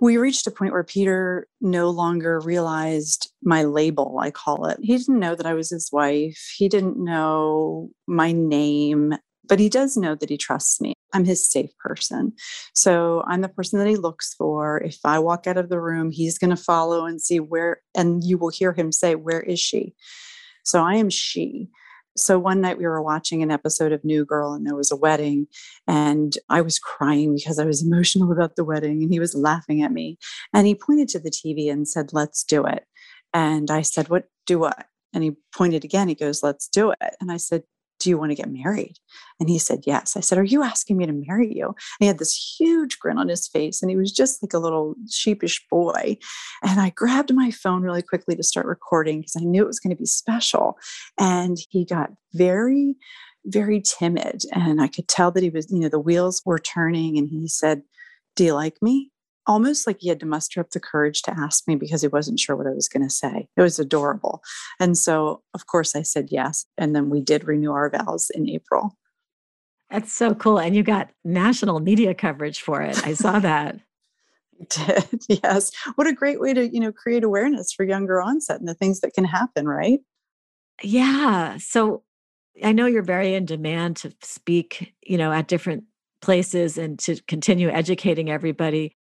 we 0.00 0.16
reached 0.16 0.46
a 0.46 0.50
point 0.50 0.72
where 0.72 0.82
Peter 0.82 1.46
no 1.60 1.90
longer 1.90 2.40
realized 2.40 3.30
my 3.42 3.64
label, 3.64 4.18
I 4.20 4.30
call 4.30 4.66
it. 4.66 4.78
He 4.82 4.96
didn't 4.96 5.18
know 5.18 5.34
that 5.34 5.46
I 5.46 5.54
was 5.54 5.70
his 5.70 5.90
wife. 5.92 6.52
He 6.56 6.68
didn't 6.68 6.96
know 6.96 7.90
my 8.06 8.32
name, 8.32 9.14
but 9.46 9.58
he 9.58 9.68
does 9.68 9.96
know 9.96 10.14
that 10.14 10.30
he 10.30 10.38
trusts 10.38 10.80
me. 10.80 10.94
I'm 11.12 11.24
his 11.24 11.46
safe 11.46 11.70
person. 11.78 12.32
So 12.74 13.24
I'm 13.26 13.42
the 13.42 13.48
person 13.48 13.78
that 13.78 13.88
he 13.88 13.96
looks 13.96 14.32
for. 14.34 14.78
If 14.78 14.98
I 15.04 15.18
walk 15.18 15.46
out 15.46 15.58
of 15.58 15.68
the 15.68 15.80
room, 15.80 16.10
he's 16.10 16.38
going 16.38 16.54
to 16.54 16.62
follow 16.62 17.04
and 17.04 17.20
see 17.20 17.40
where, 17.40 17.82
and 17.94 18.24
you 18.24 18.38
will 18.38 18.50
hear 18.50 18.72
him 18.72 18.92
say, 18.92 19.16
Where 19.16 19.40
is 19.40 19.60
she? 19.60 19.94
So 20.64 20.82
I 20.82 20.94
am 20.94 21.10
she. 21.10 21.68
So 22.16 22.38
one 22.38 22.60
night 22.60 22.78
we 22.78 22.86
were 22.86 23.02
watching 23.02 23.42
an 23.42 23.50
episode 23.50 23.92
of 23.92 24.04
New 24.04 24.24
Girl 24.24 24.52
and 24.52 24.66
there 24.66 24.74
was 24.74 24.90
a 24.90 24.96
wedding 24.96 25.46
and 25.86 26.36
I 26.48 26.60
was 26.60 26.78
crying 26.78 27.34
because 27.34 27.58
I 27.58 27.64
was 27.64 27.82
emotional 27.82 28.32
about 28.32 28.56
the 28.56 28.64
wedding 28.64 29.02
and 29.02 29.12
he 29.12 29.20
was 29.20 29.34
laughing 29.34 29.82
at 29.82 29.92
me 29.92 30.18
and 30.52 30.66
he 30.66 30.74
pointed 30.74 31.08
to 31.10 31.20
the 31.20 31.30
TV 31.30 31.70
and 31.70 31.88
said, 31.88 32.12
"Let's 32.12 32.44
do 32.44 32.66
it." 32.66 32.84
And 33.32 33.70
I 33.70 33.82
said, 33.82 34.08
"What 34.08 34.24
do 34.46 34.58
what?" 34.58 34.86
And 35.12 35.22
he 35.24 35.36
pointed 35.54 35.84
again. 35.84 36.08
He 36.08 36.14
goes, 36.14 36.42
"Let's 36.42 36.68
do 36.68 36.90
it." 36.90 37.16
And 37.20 37.30
I 37.32 37.36
said, 37.36 37.62
do 38.00 38.08
you 38.10 38.18
want 38.18 38.30
to 38.30 38.36
get 38.36 38.50
married? 38.50 38.96
And 39.38 39.48
he 39.48 39.58
said, 39.58 39.84
Yes. 39.86 40.16
I 40.16 40.20
said, 40.20 40.38
Are 40.38 40.44
you 40.44 40.62
asking 40.62 40.96
me 40.96 41.06
to 41.06 41.12
marry 41.12 41.54
you? 41.54 41.66
And 41.66 41.76
he 42.00 42.06
had 42.06 42.18
this 42.18 42.56
huge 42.58 42.98
grin 42.98 43.18
on 43.18 43.28
his 43.28 43.46
face 43.46 43.80
and 43.80 43.90
he 43.90 43.96
was 43.96 44.10
just 44.10 44.42
like 44.42 44.52
a 44.52 44.58
little 44.58 44.94
sheepish 45.08 45.64
boy. 45.70 46.18
And 46.62 46.80
I 46.80 46.90
grabbed 46.90 47.32
my 47.32 47.50
phone 47.50 47.82
really 47.82 48.02
quickly 48.02 48.34
to 48.34 48.42
start 48.42 48.66
recording 48.66 49.20
because 49.20 49.36
I 49.36 49.44
knew 49.44 49.62
it 49.62 49.68
was 49.68 49.80
going 49.80 49.94
to 49.94 50.00
be 50.00 50.06
special. 50.06 50.78
And 51.18 51.58
he 51.68 51.84
got 51.84 52.10
very, 52.34 52.96
very 53.44 53.80
timid. 53.80 54.42
And 54.52 54.80
I 54.80 54.88
could 54.88 55.08
tell 55.08 55.30
that 55.30 55.42
he 55.42 55.50
was, 55.50 55.70
you 55.70 55.80
know, 55.80 55.88
the 55.88 55.98
wheels 55.98 56.42
were 56.44 56.58
turning. 56.58 57.18
And 57.18 57.28
he 57.28 57.46
said, 57.46 57.82
Do 58.34 58.44
you 58.44 58.54
like 58.54 58.76
me? 58.82 59.10
Almost 59.46 59.86
like 59.86 59.98
he 60.00 60.08
had 60.08 60.20
to 60.20 60.26
muster 60.26 60.60
up 60.60 60.70
the 60.70 60.80
courage 60.80 61.22
to 61.22 61.34
ask 61.38 61.66
me 61.66 61.74
because 61.74 62.02
he 62.02 62.08
wasn't 62.08 62.38
sure 62.38 62.56
what 62.56 62.66
I 62.66 62.74
was 62.74 62.88
going 62.88 63.02
to 63.02 63.10
say. 63.10 63.48
It 63.56 63.62
was 63.62 63.78
adorable. 63.78 64.42
And 64.78 64.96
so, 64.96 65.42
of 65.54 65.66
course, 65.66 65.96
I 65.96 66.02
said 66.02 66.28
yes. 66.30 66.66
And 66.78 66.94
then 66.94 67.10
we 67.10 67.20
did 67.20 67.44
renew 67.44 67.72
our 67.72 67.90
vows 67.90 68.30
in 68.30 68.48
April. 68.48 68.96
That's 69.90 70.12
so 70.12 70.34
cool. 70.34 70.58
And 70.58 70.76
you 70.76 70.82
got 70.82 71.10
national 71.24 71.80
media 71.80 72.14
coverage 72.14 72.60
for 72.60 72.80
it. 72.80 73.04
I 73.06 73.14
saw 73.14 73.40
that. 73.40 73.80
did. 74.68 75.04
Yes. 75.42 75.70
What 75.94 76.06
a 76.06 76.12
great 76.12 76.40
way 76.40 76.54
to, 76.54 76.68
you 76.68 76.80
know, 76.80 76.92
create 76.92 77.24
awareness 77.24 77.72
for 77.72 77.84
younger 77.84 78.20
onset 78.20 78.60
and 78.60 78.68
the 78.68 78.74
things 78.74 79.00
that 79.00 79.14
can 79.14 79.24
happen, 79.24 79.66
right? 79.66 80.00
Yeah. 80.82 81.56
So 81.58 82.02
I 82.62 82.72
know 82.72 82.86
you're 82.86 83.02
very 83.02 83.34
in 83.34 83.44
demand 83.44 83.96
to 83.98 84.12
speak, 84.22 84.94
you 85.02 85.16
know, 85.16 85.32
at 85.32 85.48
different 85.48 85.84
places 86.20 86.76
and 86.76 86.98
to 87.00 87.20
continue 87.26 87.70
educating 87.70 88.30
everybody. 88.30 88.96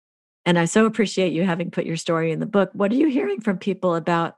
And 0.49 0.59
I 0.59 0.65
so 0.65 0.87
appreciate 0.87 1.35
you 1.35 1.45
having 1.45 1.71
put 1.71 1.85
your 1.85 1.99
story 1.99 2.33
in 2.33 2.41
the 2.41 2.47
book. 2.47 2.71
What 2.73 2.91
are 2.91 2.95
you 2.95 3.09
hearing 3.09 3.43
from 3.43 3.59
people 3.59 3.95
about 3.95 4.37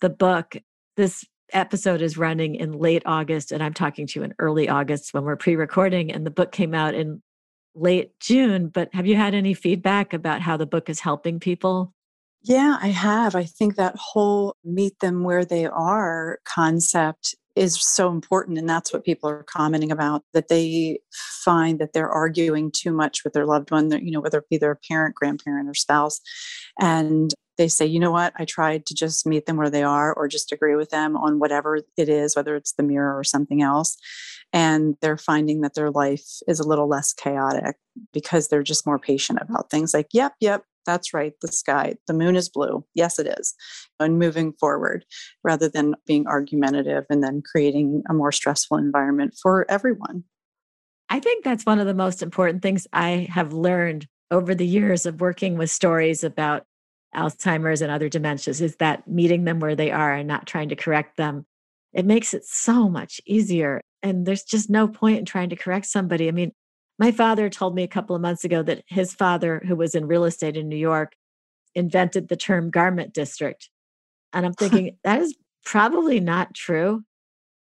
the 0.00 0.08
book? 0.08 0.56
This 0.96 1.26
episode 1.52 2.00
is 2.00 2.16
running 2.16 2.54
in 2.54 2.72
late 2.72 3.02
August, 3.04 3.52
and 3.52 3.62
I'm 3.62 3.74
talking 3.74 4.06
to 4.06 4.18
you 4.18 4.24
in 4.24 4.32
early 4.38 4.70
August 4.70 5.12
when 5.12 5.24
we're 5.24 5.36
pre 5.36 5.54
recording, 5.54 6.10
and 6.10 6.24
the 6.24 6.30
book 6.30 6.52
came 6.52 6.72
out 6.72 6.94
in 6.94 7.20
late 7.74 8.18
June. 8.18 8.68
But 8.68 8.94
have 8.94 9.06
you 9.06 9.14
had 9.14 9.34
any 9.34 9.52
feedback 9.52 10.14
about 10.14 10.40
how 10.40 10.56
the 10.56 10.64
book 10.64 10.88
is 10.88 11.00
helping 11.00 11.38
people? 11.38 11.92
Yeah, 12.40 12.78
I 12.80 12.86
have. 12.86 13.34
I 13.34 13.44
think 13.44 13.76
that 13.76 13.96
whole 13.96 14.56
meet 14.64 15.00
them 15.00 15.22
where 15.22 15.44
they 15.44 15.66
are 15.66 16.38
concept 16.46 17.34
is 17.54 17.80
so 17.80 18.10
important 18.10 18.58
and 18.58 18.68
that's 18.68 18.92
what 18.92 19.04
people 19.04 19.28
are 19.28 19.44
commenting 19.44 19.92
about 19.92 20.22
that 20.32 20.48
they 20.48 20.98
find 21.44 21.78
that 21.78 21.92
they're 21.92 22.08
arguing 22.08 22.70
too 22.70 22.92
much 22.92 23.24
with 23.24 23.32
their 23.34 23.46
loved 23.46 23.70
one 23.70 23.90
you 24.02 24.10
know 24.10 24.20
whether 24.20 24.38
it 24.38 24.48
be 24.48 24.56
their 24.56 24.78
parent 24.88 25.14
grandparent 25.14 25.68
or 25.68 25.74
spouse 25.74 26.20
and 26.80 27.34
they 27.58 27.68
say 27.68 27.84
you 27.84 28.00
know 28.00 28.10
what? 28.10 28.32
I 28.36 28.44
tried 28.44 28.86
to 28.86 28.94
just 28.94 29.26
meet 29.26 29.46
them 29.46 29.56
where 29.56 29.70
they 29.70 29.82
are 29.82 30.14
or 30.14 30.26
just 30.26 30.52
agree 30.52 30.74
with 30.74 30.90
them 30.90 31.16
on 31.16 31.38
whatever 31.38 31.76
it 31.96 32.08
is 32.08 32.34
whether 32.34 32.56
it's 32.56 32.72
the 32.72 32.82
mirror 32.82 33.16
or 33.16 33.24
something 33.24 33.62
else 33.62 33.96
and 34.52 34.96
they're 35.00 35.18
finding 35.18 35.60
that 35.60 35.74
their 35.74 35.90
life 35.90 36.26
is 36.48 36.60
a 36.60 36.66
little 36.66 36.88
less 36.88 37.12
chaotic 37.12 37.76
because 38.12 38.48
they're 38.48 38.62
just 38.62 38.86
more 38.86 38.98
patient 38.98 39.38
about 39.40 39.70
things 39.70 39.92
like 39.92 40.08
yep 40.12 40.34
yep 40.40 40.64
that's 40.86 41.14
right 41.14 41.32
the 41.40 41.48
sky 41.48 41.94
the 42.06 42.14
moon 42.14 42.36
is 42.36 42.48
blue. 42.48 42.84
Yes 42.94 43.18
it 43.18 43.26
is. 43.38 43.54
And 44.00 44.18
moving 44.18 44.52
forward 44.54 45.04
rather 45.44 45.68
than 45.68 45.94
being 46.06 46.26
argumentative 46.26 47.04
and 47.10 47.22
then 47.22 47.42
creating 47.42 48.02
a 48.08 48.14
more 48.14 48.32
stressful 48.32 48.76
environment 48.76 49.34
for 49.40 49.70
everyone. 49.70 50.24
I 51.08 51.20
think 51.20 51.44
that's 51.44 51.66
one 51.66 51.78
of 51.78 51.86
the 51.86 51.94
most 51.94 52.22
important 52.22 52.62
things 52.62 52.86
i 52.92 53.28
have 53.30 53.52
learned 53.52 54.06
over 54.30 54.54
the 54.54 54.66
years 54.66 55.04
of 55.04 55.20
working 55.20 55.58
with 55.58 55.70
stories 55.70 56.24
about 56.24 56.64
alzheimer's 57.14 57.82
and 57.82 57.92
other 57.92 58.08
dementias 58.08 58.62
is 58.62 58.76
that 58.76 59.06
meeting 59.06 59.44
them 59.44 59.60
where 59.60 59.76
they 59.76 59.90
are 59.90 60.14
and 60.14 60.26
not 60.26 60.46
trying 60.46 60.70
to 60.70 60.76
correct 60.76 61.18
them 61.18 61.44
it 61.92 62.06
makes 62.06 62.32
it 62.34 62.44
so 62.44 62.88
much 62.88 63.20
easier. 63.26 63.80
And 64.02 64.26
there's 64.26 64.42
just 64.42 64.70
no 64.70 64.88
point 64.88 65.18
in 65.18 65.24
trying 65.24 65.50
to 65.50 65.56
correct 65.56 65.86
somebody. 65.86 66.28
I 66.28 66.32
mean 66.32 66.52
my 67.02 67.10
father 67.10 67.50
told 67.50 67.74
me 67.74 67.82
a 67.82 67.88
couple 67.88 68.14
of 68.14 68.22
months 68.22 68.44
ago 68.44 68.62
that 68.62 68.84
his 68.86 69.12
father, 69.12 69.60
who 69.66 69.74
was 69.74 69.96
in 69.96 70.06
real 70.06 70.22
estate 70.22 70.56
in 70.56 70.68
New 70.68 70.76
York, 70.76 71.14
invented 71.74 72.28
the 72.28 72.36
term 72.36 72.70
garment 72.70 73.12
district. 73.12 73.70
And 74.32 74.46
I'm 74.46 74.52
thinking, 74.60 74.96
that 75.02 75.20
is 75.20 75.34
probably 75.64 76.20
not 76.20 76.54
true. 76.54 77.02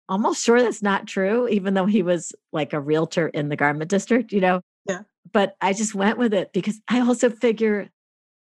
Almost 0.06 0.44
sure 0.44 0.60
that's 0.60 0.82
not 0.82 1.06
true, 1.06 1.48
even 1.48 1.72
though 1.72 1.86
he 1.86 2.02
was 2.02 2.34
like 2.52 2.74
a 2.74 2.80
realtor 2.80 3.28
in 3.28 3.48
the 3.48 3.56
garment 3.56 3.88
district, 3.88 4.32
you 4.32 4.42
know? 4.42 4.60
Yeah. 4.86 5.00
But 5.32 5.56
I 5.62 5.72
just 5.72 5.94
went 5.94 6.18
with 6.18 6.34
it 6.34 6.52
because 6.52 6.78
I 6.88 7.00
also 7.00 7.30
figure 7.30 7.88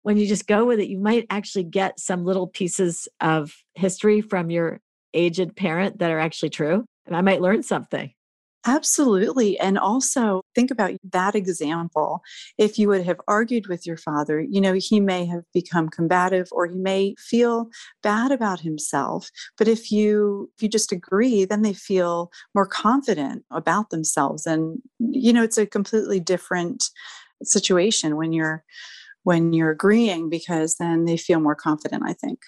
when 0.01 0.17
you 0.17 0.27
just 0.27 0.47
go 0.47 0.65
with 0.65 0.81
it, 0.81 0.89
you 0.89 0.99
might 0.99 1.27
actually 1.29 1.63
get 1.63 1.97
some 1.97 2.25
little 2.25 2.47
pieces 2.47 3.07
of 3.21 3.55
history 3.75 4.19
from 4.19 4.51
your 4.51 4.81
aged 5.13 5.55
parent 5.55 5.99
that 5.99 6.11
are 6.11 6.19
actually 6.19 6.49
true. 6.49 6.83
And 7.05 7.15
I 7.15 7.21
might 7.21 7.41
learn 7.41 7.63
something. 7.63 8.11
Absolutely. 8.65 9.59
And 9.59 9.77
also 9.77 10.41
think 10.55 10.71
about 10.71 10.93
that 11.11 11.35
example. 11.35 12.21
If 12.57 12.79
you 12.79 12.87
would 12.87 13.03
have 13.05 13.19
argued 13.27 13.67
with 13.67 13.85
your 13.85 13.97
father, 13.97 14.39
you 14.39 14.61
know, 14.61 14.73
he 14.73 15.01
may 15.01 15.25
have 15.25 15.43
become 15.53 15.89
combative 15.89 16.47
or 16.51 16.67
he 16.67 16.77
may 16.77 17.15
feel 17.17 17.69
bad 18.01 18.31
about 18.31 18.61
himself. 18.61 19.29
But 19.57 19.67
if 19.67 19.91
you 19.91 20.49
if 20.55 20.63
you 20.63 20.69
just 20.69 20.93
agree, 20.93 21.43
then 21.43 21.61
they 21.61 21.73
feel 21.73 22.31
more 22.55 22.65
confident 22.65 23.43
about 23.51 23.89
themselves. 23.89 24.45
And 24.45 24.81
you 24.99 25.33
know, 25.33 25.43
it's 25.43 25.57
a 25.57 25.65
completely 25.65 26.21
different 26.21 26.85
situation 27.43 28.15
when 28.15 28.31
you're 28.33 28.63
when 29.23 29.53
you're 29.53 29.71
agreeing 29.71 30.29
because 30.29 30.75
then 30.75 31.05
they 31.05 31.17
feel 31.17 31.39
more 31.41 31.55
confident, 31.55 32.03
I 32.05 32.13
think. 32.13 32.39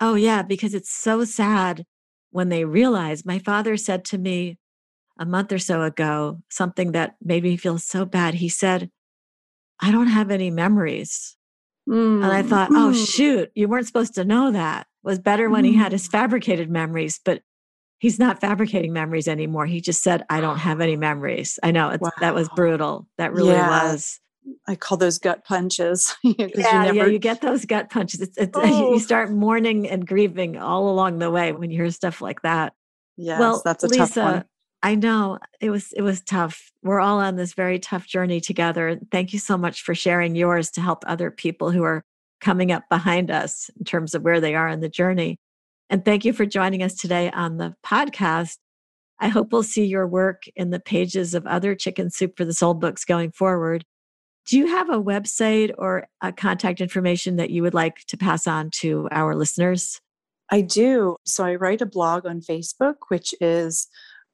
Oh 0.00 0.14
yeah, 0.16 0.42
because 0.42 0.74
it's 0.74 0.92
so 0.92 1.24
sad 1.24 1.84
when 2.32 2.50
they 2.50 2.64
realize 2.66 3.26
my 3.26 3.40
father 3.40 3.76
said 3.76 4.04
to 4.06 4.18
me 4.18 4.58
a 5.20 5.26
month 5.26 5.52
or 5.52 5.58
so 5.58 5.82
ago 5.82 6.40
something 6.48 6.92
that 6.92 7.14
made 7.22 7.44
me 7.44 7.56
feel 7.56 7.78
so 7.78 8.04
bad. 8.04 8.34
He 8.34 8.48
said, 8.48 8.90
I 9.78 9.92
don't 9.92 10.08
have 10.08 10.30
any 10.30 10.50
memories. 10.50 11.36
Mm. 11.88 12.24
And 12.24 12.32
I 12.32 12.42
thought, 12.42 12.70
oh, 12.70 12.92
mm. 12.94 13.06
shoot, 13.06 13.50
you 13.54 13.68
weren't 13.68 13.86
supposed 13.86 14.14
to 14.14 14.24
know 14.24 14.50
that. 14.50 14.82
It 14.82 15.06
was 15.06 15.18
better 15.18 15.50
when 15.50 15.64
mm. 15.64 15.68
he 15.68 15.74
had 15.74 15.92
his 15.92 16.08
mm. 16.08 16.10
fabricated 16.10 16.70
memories, 16.70 17.20
but 17.22 17.42
he's 17.98 18.18
not 18.18 18.40
fabricating 18.40 18.92
memories 18.92 19.28
anymore. 19.28 19.66
He 19.66 19.82
just 19.82 20.02
said, 20.02 20.24
I 20.30 20.40
don't 20.40 20.58
have 20.58 20.80
any 20.80 20.96
memories. 20.96 21.58
I 21.62 21.70
know 21.70 21.94
wow. 22.00 22.10
that 22.20 22.34
was 22.34 22.48
brutal. 22.56 23.06
That 23.18 23.32
really 23.32 23.52
yeah. 23.52 23.92
was. 23.92 24.20
I 24.66 24.74
call 24.74 24.96
those 24.96 25.18
gut 25.18 25.44
punches. 25.44 26.14
yeah, 26.22 26.34
you 26.38 26.62
never... 26.64 26.94
yeah, 26.94 27.06
you 27.06 27.18
get 27.18 27.42
those 27.42 27.66
gut 27.66 27.90
punches. 27.90 28.22
It's, 28.22 28.38
it's, 28.38 28.52
oh. 28.54 28.94
You 28.94 29.00
start 29.00 29.30
mourning 29.30 29.86
and 29.86 30.06
grieving 30.06 30.56
all 30.56 30.88
along 30.88 31.18
the 31.18 31.30
way 31.30 31.52
when 31.52 31.70
you 31.70 31.76
hear 31.76 31.90
stuff 31.90 32.22
like 32.22 32.40
that. 32.42 32.72
Yes, 33.18 33.38
well, 33.38 33.60
that's 33.62 33.84
a 33.84 33.88
Lisa, 33.88 33.98
tough 33.98 34.16
one. 34.16 34.44
I 34.82 34.94
know 34.94 35.38
it 35.60 35.70
was 35.70 35.92
it 35.92 36.02
was 36.02 36.22
tough. 36.22 36.72
We're 36.82 37.00
all 37.00 37.20
on 37.20 37.36
this 37.36 37.52
very 37.52 37.78
tough 37.78 38.06
journey 38.06 38.40
together. 38.40 38.98
Thank 39.12 39.32
you 39.32 39.38
so 39.38 39.58
much 39.58 39.82
for 39.82 39.94
sharing 39.94 40.34
yours 40.34 40.70
to 40.72 40.80
help 40.80 41.04
other 41.06 41.30
people 41.30 41.70
who 41.70 41.82
are 41.82 42.02
coming 42.40 42.72
up 42.72 42.84
behind 42.88 43.30
us 43.30 43.68
in 43.78 43.84
terms 43.84 44.14
of 44.14 44.22
where 44.22 44.40
they 44.40 44.54
are 44.54 44.68
in 44.68 44.80
the 44.80 44.88
journey. 44.88 45.36
And 45.90 46.04
thank 46.04 46.24
you 46.24 46.32
for 46.32 46.46
joining 46.46 46.82
us 46.82 46.94
today 46.94 47.30
on 47.30 47.58
the 47.58 47.74
podcast. 47.84 48.56
I 49.18 49.28
hope 49.28 49.52
we'll 49.52 49.62
see 49.62 49.84
your 49.84 50.06
work 50.06 50.44
in 50.56 50.70
the 50.70 50.80
pages 50.80 51.34
of 51.34 51.46
other 51.46 51.74
Chicken 51.74 52.10
Soup 52.10 52.32
for 52.36 52.46
the 52.46 52.54
Soul 52.54 52.72
books 52.72 53.04
going 53.04 53.32
forward. 53.32 53.84
Do 54.46 54.56
you 54.56 54.66
have 54.68 54.88
a 54.88 55.02
website 55.02 55.72
or 55.76 56.06
a 56.22 56.32
contact 56.32 56.80
information 56.80 57.36
that 57.36 57.50
you 57.50 57.62
would 57.62 57.74
like 57.74 57.98
to 58.06 58.16
pass 58.16 58.46
on 58.46 58.70
to 58.76 59.08
our 59.10 59.34
listeners? 59.36 60.00
I 60.50 60.62
do. 60.62 61.16
So 61.26 61.44
I 61.44 61.56
write 61.56 61.82
a 61.82 61.86
blog 61.86 62.24
on 62.24 62.40
Facebook, 62.40 62.94
which 63.08 63.34
is 63.40 63.86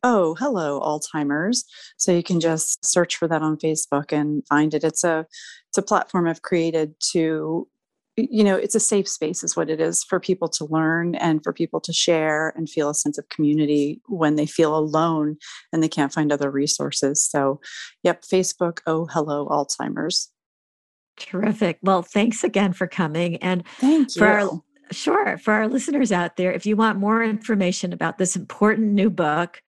oh 0.07 0.37
hello 0.39 0.81
alzheimer's. 0.81 1.65
So 1.97 2.13
you 2.13 2.23
can 2.23 2.39
just 2.39 2.85
search 2.85 3.17
for 3.17 3.27
that 3.27 3.43
on 3.43 3.57
facebook 3.57 4.13
and 4.13 4.47
find 4.47 4.73
it. 4.73 4.85
It's 4.85 5.03
a 5.03 5.27
it's 5.69 5.79
a 5.79 5.83
platform 5.83 6.29
i've 6.29 6.43
created 6.43 6.95
to 7.13 7.69
you 8.17 8.45
know 8.45 8.57
it's 8.57 8.77
a 8.77 8.81
safe 8.81 9.09
space 9.09 9.43
is 9.43 9.57
what 9.57 9.69
it 9.69 9.81
is 9.81 10.05
for 10.05 10.21
people 10.21 10.49
to 10.49 10.65
learn 10.67 11.17
and 11.17 11.43
for 11.43 11.53
people 11.53 11.81
to 11.81 11.93
share 11.93 12.55
and 12.57 12.71
feel 12.71 12.89
a 12.89 12.95
sense 12.95 13.19
of 13.19 13.29
community 13.29 14.01
when 14.07 14.37
they 14.37 14.47
feel 14.47 14.77
alone 14.77 15.37
and 15.73 15.83
they 15.83 15.89
can't 15.89 16.15
find 16.15 16.33
other 16.33 16.51
resources. 16.53 17.23
So 17.23 17.61
yep 18.05 18.23
facebook 18.23 18.79
oh 18.87 19.07
hello 19.07 19.49
alzheimer's. 19.49 20.31
Terrific. 21.17 21.79
Well 21.83 22.03
thanks 22.03 22.45
again 22.45 22.73
for 22.73 22.87
coming. 22.87 23.37
And 23.39 23.67
thank 23.81 24.15
you 24.15 24.21
for 24.21 24.29
our, 24.29 24.51
sure 24.93 25.37
for 25.39 25.53
our 25.53 25.67
listeners 25.67 26.13
out 26.13 26.37
there 26.37 26.53
if 26.53 26.65
you 26.65 26.77
want 26.77 26.97
more 26.97 27.25
information 27.25 27.93
about 27.93 28.19
this 28.19 28.37
important 28.37 28.93
new 28.93 29.11
book 29.11 29.61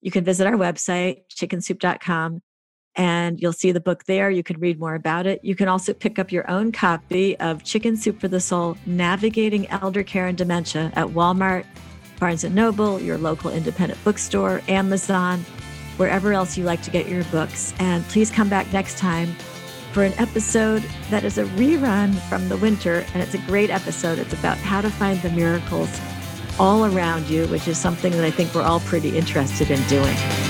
you 0.00 0.10
can 0.10 0.24
visit 0.24 0.46
our 0.46 0.54
website, 0.54 1.22
chickensoup.com, 1.34 2.42
and 2.96 3.40
you'll 3.40 3.52
see 3.52 3.72
the 3.72 3.80
book 3.80 4.04
there. 4.04 4.30
You 4.30 4.42
can 4.42 4.58
read 4.58 4.80
more 4.80 4.94
about 4.94 5.26
it. 5.26 5.40
You 5.42 5.54
can 5.54 5.68
also 5.68 5.92
pick 5.92 6.18
up 6.18 6.32
your 6.32 6.50
own 6.50 6.72
copy 6.72 7.38
of 7.38 7.62
Chicken 7.64 7.96
Soup 7.96 8.20
for 8.20 8.28
the 8.28 8.40
Soul 8.40 8.76
Navigating 8.86 9.68
Elder 9.68 10.02
Care 10.02 10.26
and 10.26 10.36
Dementia 10.36 10.92
at 10.94 11.08
Walmart, 11.08 11.64
Barnes 12.18 12.44
and 12.44 12.54
Noble, 12.54 13.00
your 13.00 13.16
local 13.18 13.50
independent 13.50 14.02
bookstore, 14.04 14.62
Amazon, 14.68 15.40
wherever 15.96 16.32
else 16.32 16.58
you 16.58 16.64
like 16.64 16.82
to 16.82 16.90
get 16.90 17.08
your 17.08 17.24
books. 17.24 17.74
And 17.78 18.04
please 18.08 18.30
come 18.30 18.48
back 18.48 18.72
next 18.72 18.98
time 18.98 19.34
for 19.92 20.02
an 20.02 20.12
episode 20.18 20.82
that 21.10 21.24
is 21.24 21.38
a 21.38 21.44
rerun 21.44 22.14
from 22.28 22.48
the 22.48 22.56
winter. 22.56 23.04
And 23.12 23.22
it's 23.22 23.34
a 23.34 23.38
great 23.38 23.70
episode. 23.70 24.18
It's 24.18 24.32
about 24.32 24.58
how 24.58 24.80
to 24.80 24.90
find 24.90 25.20
the 25.22 25.30
miracles 25.30 25.90
all 26.60 26.84
around 26.84 27.26
you, 27.30 27.46
which 27.46 27.66
is 27.66 27.78
something 27.78 28.12
that 28.12 28.22
I 28.22 28.30
think 28.30 28.54
we're 28.54 28.62
all 28.62 28.80
pretty 28.80 29.16
interested 29.16 29.70
in 29.70 29.82
doing. 29.88 30.49